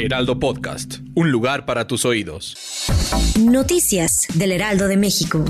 Heraldo 0.00 0.38
Podcast, 0.38 0.98
un 1.16 1.32
lugar 1.32 1.66
para 1.66 1.88
tus 1.88 2.04
oídos. 2.04 2.56
Noticias 3.40 4.28
del 4.34 4.52
Heraldo 4.52 4.86
de 4.86 4.96
México. 4.96 5.44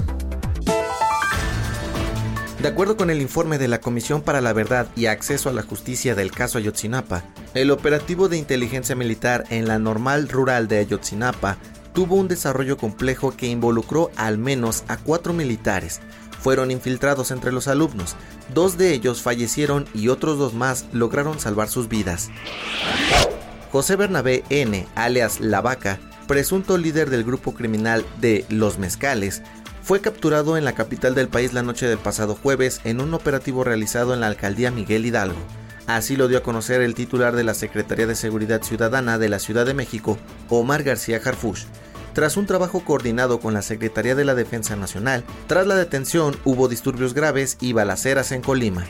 De 2.62 2.68
acuerdo 2.68 2.96
con 2.96 3.10
el 3.10 3.20
informe 3.20 3.58
de 3.58 3.68
la 3.68 3.82
Comisión 3.82 4.22
para 4.22 4.40
la 4.40 4.54
Verdad 4.54 4.88
y 4.96 5.04
Acceso 5.04 5.50
a 5.50 5.52
la 5.52 5.62
Justicia 5.62 6.14
del 6.14 6.30
caso 6.30 6.56
Ayotzinapa, 6.56 7.24
el 7.52 7.70
operativo 7.70 8.30
de 8.30 8.38
inteligencia 8.38 8.96
militar 8.96 9.44
en 9.50 9.68
la 9.68 9.78
normal 9.78 10.30
rural 10.30 10.66
de 10.66 10.78
Ayotzinapa 10.78 11.58
tuvo 11.92 12.16
un 12.16 12.26
desarrollo 12.26 12.78
complejo 12.78 13.36
que 13.36 13.48
involucró 13.48 14.10
al 14.16 14.38
menos 14.38 14.82
a 14.88 14.96
cuatro 14.96 15.34
militares. 15.34 16.00
Fueron 16.40 16.70
infiltrados 16.70 17.32
entre 17.32 17.52
los 17.52 17.68
alumnos, 17.68 18.16
dos 18.54 18.78
de 18.78 18.94
ellos 18.94 19.20
fallecieron 19.20 19.84
y 19.92 20.08
otros 20.08 20.38
dos 20.38 20.54
más 20.54 20.86
lograron 20.94 21.38
salvar 21.38 21.68
sus 21.68 21.88
vidas. 21.88 22.30
José 23.70 23.96
Bernabé 23.96 24.44
N., 24.48 24.86
alias 24.94 25.40
La 25.40 25.60
Vaca, 25.60 25.98
presunto 26.26 26.78
líder 26.78 27.10
del 27.10 27.22
grupo 27.22 27.54
criminal 27.54 28.04
de 28.18 28.46
Los 28.48 28.78
Mezcales, 28.78 29.42
fue 29.82 30.00
capturado 30.00 30.56
en 30.56 30.64
la 30.64 30.72
capital 30.72 31.14
del 31.14 31.28
país 31.28 31.52
la 31.52 31.62
noche 31.62 31.86
del 31.86 31.98
pasado 31.98 32.34
jueves 32.34 32.80
en 32.84 33.00
un 33.00 33.12
operativo 33.12 33.64
realizado 33.64 34.14
en 34.14 34.20
la 34.20 34.26
alcaldía 34.26 34.70
Miguel 34.70 35.04
Hidalgo. 35.04 35.38
Así 35.86 36.16
lo 36.16 36.28
dio 36.28 36.38
a 36.38 36.42
conocer 36.42 36.80
el 36.80 36.94
titular 36.94 37.36
de 37.36 37.44
la 37.44 37.54
Secretaría 37.54 38.06
de 38.06 38.14
Seguridad 38.14 38.62
Ciudadana 38.62 39.18
de 39.18 39.28
la 39.28 39.38
Ciudad 39.38 39.66
de 39.66 39.74
México, 39.74 40.18
Omar 40.48 40.82
García 40.82 41.20
Harfush. 41.22 41.64
Tras 42.14 42.36
un 42.36 42.46
trabajo 42.46 42.84
coordinado 42.84 43.38
con 43.38 43.54
la 43.54 43.62
Secretaría 43.62 44.14
de 44.14 44.24
la 44.24 44.34
Defensa 44.34 44.76
Nacional, 44.76 45.24
tras 45.46 45.66
la 45.66 45.76
detención 45.76 46.36
hubo 46.44 46.68
disturbios 46.68 47.12
graves 47.14 47.58
y 47.60 47.74
balaceras 47.74 48.32
en 48.32 48.42
Colima. 48.42 48.84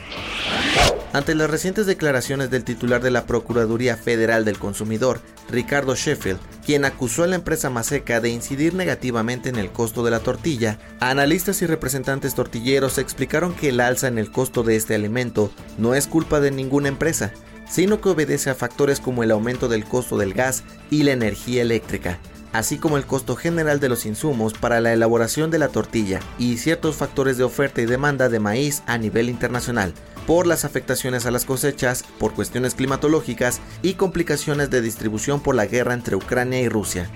Ante 1.11 1.33
las 1.33 1.49
recientes 1.49 1.87
declaraciones 1.87 2.51
del 2.51 2.63
titular 2.63 3.01
de 3.01 3.09
la 3.09 3.25
Procuraduría 3.25 3.97
Federal 3.97 4.45
del 4.45 4.59
Consumidor, 4.59 5.21
Ricardo 5.49 5.95
Sheffield, 5.95 6.39
quien 6.63 6.85
acusó 6.85 7.23
a 7.23 7.27
la 7.27 7.35
empresa 7.35 7.71
Maseca 7.71 8.21
de 8.21 8.29
incidir 8.29 8.75
negativamente 8.75 9.49
en 9.49 9.55
el 9.55 9.71
costo 9.71 10.03
de 10.03 10.11
la 10.11 10.19
tortilla, 10.19 10.77
analistas 10.99 11.63
y 11.63 11.65
representantes 11.65 12.35
tortilleros 12.35 12.99
explicaron 12.99 13.55
que 13.55 13.69
el 13.69 13.79
alza 13.79 14.07
en 14.07 14.19
el 14.19 14.31
costo 14.31 14.61
de 14.61 14.75
este 14.75 14.93
alimento 14.93 15.51
no 15.79 15.95
es 15.95 16.05
culpa 16.05 16.39
de 16.39 16.51
ninguna 16.51 16.89
empresa, 16.89 17.31
sino 17.67 18.01
que 18.01 18.09
obedece 18.09 18.51
a 18.51 18.55
factores 18.55 18.99
como 18.99 19.23
el 19.23 19.31
aumento 19.31 19.67
del 19.67 19.85
costo 19.85 20.15
del 20.15 20.35
gas 20.35 20.63
y 20.91 21.01
la 21.01 21.13
energía 21.13 21.63
eléctrica, 21.63 22.19
así 22.53 22.77
como 22.77 22.97
el 22.97 23.05
costo 23.05 23.35
general 23.35 23.79
de 23.79 23.89
los 23.89 24.05
insumos 24.05 24.53
para 24.53 24.79
la 24.79 24.93
elaboración 24.93 25.49
de 25.49 25.57
la 25.57 25.69
tortilla 25.69 26.19
y 26.37 26.57
ciertos 26.57 26.97
factores 26.97 27.37
de 27.37 27.45
oferta 27.45 27.81
y 27.81 27.87
demanda 27.87 28.29
de 28.29 28.39
maíz 28.39 28.83
a 28.85 28.99
nivel 28.99 29.27
internacional, 29.27 29.95
por 30.29 30.45
las 30.45 30.63
afectaciones 30.63 31.25
a 31.25 31.31
las 31.31 31.43
cosechas, 31.43 32.05
por 32.19 32.35
cuestiones 32.35 32.75
climatológicas 32.75 33.61
y 33.81 33.95
complicaciones 33.95 34.69
de 34.69 34.79
distribución 34.79 35.41
por 35.41 35.55
la 35.55 35.65
guerra 35.65 35.95
entre 35.95 36.15
Ucrania 36.15 36.61
y 36.61 36.69
Rusia. 36.69 37.09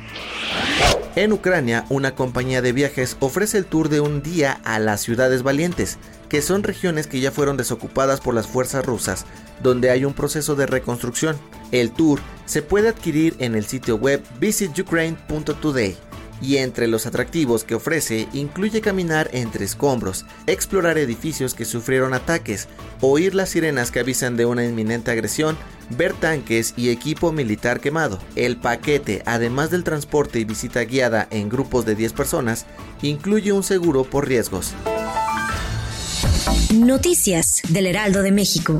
En 1.15 1.31
Ucrania, 1.31 1.85
una 1.89 2.15
compañía 2.15 2.63
de 2.63 2.71
viajes 2.71 3.17
ofrece 3.19 3.59
el 3.59 3.65
tour 3.65 3.89
de 3.89 3.99
un 3.99 4.23
día 4.23 4.59
a 4.63 4.79
las 4.79 5.01
ciudades 5.01 5.43
valientes, 5.43 5.99
que 6.27 6.41
son 6.41 6.63
regiones 6.63 7.05
que 7.05 7.19
ya 7.19 7.29
fueron 7.29 7.55
desocupadas 7.55 8.19
por 8.19 8.33
las 8.33 8.47
fuerzas 8.47 8.83
rusas, 8.83 9.27
donde 9.61 9.91
hay 9.91 10.05
un 10.05 10.15
proceso 10.15 10.55
de 10.55 10.65
reconstrucción. 10.65 11.37
El 11.71 11.91
tour 11.91 12.19
se 12.47 12.63
puede 12.63 12.89
adquirir 12.89 13.35
en 13.37 13.53
el 13.53 13.65
sitio 13.67 13.95
web 13.95 14.23
visitukraine.today 14.39 15.95
y 16.43 16.57
entre 16.57 16.87
los 16.87 17.05
atractivos 17.05 17.63
que 17.63 17.75
ofrece 17.75 18.27
incluye 18.33 18.81
caminar 18.81 19.29
entre 19.33 19.65
escombros, 19.65 20.25
explorar 20.45 20.97
edificios 20.97 21.53
que 21.53 21.65
sufrieron 21.65 22.13
ataques, 22.13 22.67
oír 23.01 23.33
las 23.33 23.49
sirenas 23.49 23.89
que 23.91 24.01
avisan 24.01 24.35
de 24.35 24.45
una 24.45 24.65
inminente 24.65 25.11
agresión, 25.11 25.57
ver 25.89 26.13
tanques 26.13 26.73
y 26.75 26.89
equipo 26.89 27.31
militar 27.31 27.79
quemado. 27.79 28.19
El 28.35 28.57
paquete, 28.57 29.23
además 29.25 29.71
del 29.71 29.83
transporte 29.83 30.39
y 30.39 30.45
visita 30.45 30.83
guiada 30.83 31.27
en 31.31 31.49
grupos 31.49 31.85
de 31.85 31.95
10 31.95 32.13
personas, 32.13 32.65
incluye 33.01 33.51
un 33.51 33.63
seguro 33.63 34.03
por 34.03 34.27
riesgos. 34.27 34.73
Noticias 36.73 37.61
del 37.69 37.87
Heraldo 37.87 38.21
de 38.21 38.31
México. 38.31 38.79